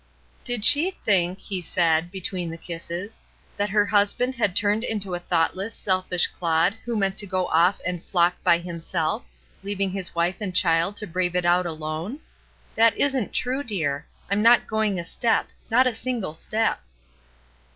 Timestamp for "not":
14.41-14.65, 15.69-15.85